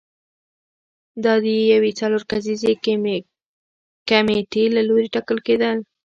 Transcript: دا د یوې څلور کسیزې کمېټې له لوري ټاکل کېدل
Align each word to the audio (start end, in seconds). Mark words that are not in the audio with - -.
دا 1.23 1.33
د 1.43 1.45
یوې 1.73 1.91
څلور 1.99 2.21
کسیزې 2.31 2.71
کمېټې 4.09 4.63
له 4.75 4.81
لوري 4.87 5.07
ټاکل 5.15 5.37
کېدل 5.47 5.77